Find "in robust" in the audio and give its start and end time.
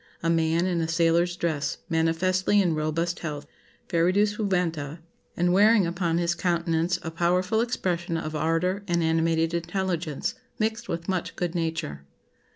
2.59-3.19